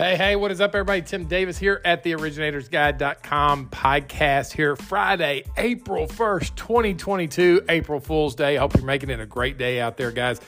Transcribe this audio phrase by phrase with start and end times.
[0.00, 1.02] Hey, hey, what is up, everybody?
[1.02, 8.56] Tim Davis here at the originatorsguide.com podcast here, Friday, April 1st, 2022, April Fool's Day.
[8.56, 10.40] Hope you're making it a great day out there, guys.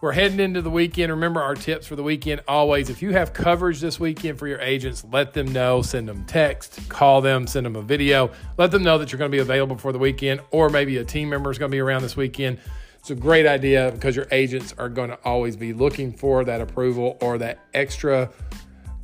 [0.00, 1.10] We're heading into the weekend.
[1.10, 4.60] Remember our tips for the weekend always if you have coverage this weekend for your
[4.60, 8.84] agents, let them know, send them text, call them, send them a video, let them
[8.84, 11.50] know that you're going to be available for the weekend, or maybe a team member
[11.50, 12.60] is going to be around this weekend.
[13.00, 16.60] It's a great idea because your agents are going to always be looking for that
[16.60, 18.30] approval or that extra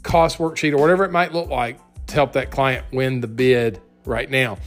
[0.02, 3.80] cost worksheet or whatever it might look like to help that client win the bid
[4.04, 4.58] right now.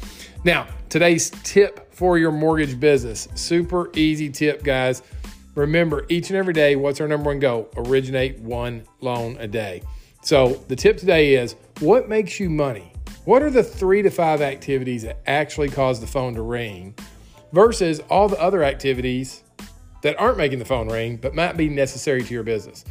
[0.44, 5.02] Now, today's tip for your mortgage business super easy tip, guys.
[5.56, 7.70] Remember, each and every day, what's our number one goal?
[7.78, 9.84] Originate one loan a day.
[10.23, 12.92] So, the tip today is what makes you money?
[13.26, 16.95] What are the three to five activities that actually cause the phone to ring
[17.52, 19.44] versus all the other activities
[20.02, 22.84] that aren't making the phone ring but might be necessary to your business?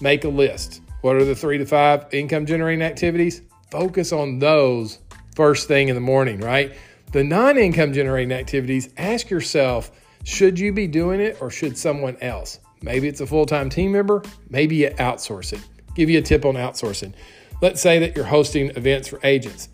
[0.00, 0.80] Make a list.
[1.02, 3.42] What are the three to five income generating activities?
[3.70, 4.98] Focus on those
[5.34, 6.72] first thing in the morning, right?
[7.10, 9.90] The non income generating activities, ask yourself
[10.24, 12.60] should you be doing it or should someone else?
[12.82, 15.60] Maybe it's a full time team member, maybe you outsource it.
[15.96, 17.14] Give you a tip on outsourcing.
[17.60, 19.68] Let's say that you're hosting events for agents.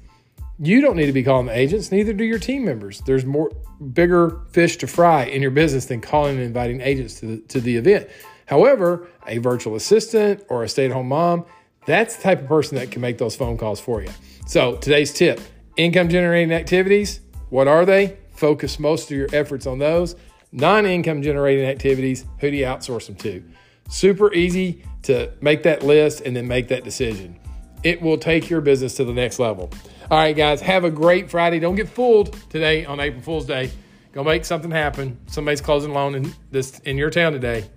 [0.59, 3.03] You don't need to be calling the agents, neither do your team members.
[3.03, 3.51] There's more
[3.93, 7.61] bigger fish to fry in your business than calling and inviting agents to the, to
[7.61, 8.09] the event.
[8.49, 11.45] However, a virtual assistant or a stay at home mom,
[11.87, 14.09] that's the type of person that can make those phone calls for you.
[14.47, 15.41] So, today's tip
[15.77, 18.17] income generating activities, what are they?
[18.33, 20.17] Focus most of your efforts on those.
[20.51, 23.45] Non income generating activities, who do you outsource them to?
[23.91, 27.39] Super easy to make that list and then make that decision.
[27.83, 29.71] It will take your business to the next level.
[30.11, 31.61] All right, guys, have a great Friday.
[31.61, 33.71] Don't get fooled today on April Fool's Day.
[34.13, 35.19] Go make something happen.
[35.27, 37.69] Somebody's closing a loan in this in your town today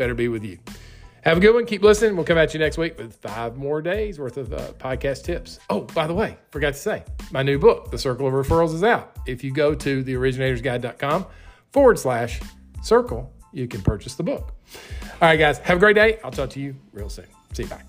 [0.00, 0.58] better be with you.
[1.22, 1.66] Have a good one.
[1.66, 2.16] Keep listening.
[2.16, 5.58] We'll come at you next week with five more days worth of uh, podcast tips.
[5.68, 8.82] Oh, by the way, forgot to say, my new book, The Circle of Referrals, is
[8.82, 9.18] out.
[9.26, 11.26] If you go to theoriginatorsguide.com
[11.72, 12.40] forward slash
[12.82, 14.54] circle, you can purchase the book.
[15.20, 16.18] All right, guys, have a great day.
[16.24, 17.26] I'll talk to you real soon.
[17.52, 17.68] See you.
[17.68, 17.82] Bye.